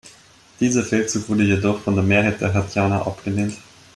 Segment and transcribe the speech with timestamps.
[0.59, 3.53] Dieser Feldzug wurde jedoch von der Mehrheit der Haitianer abgelehnt.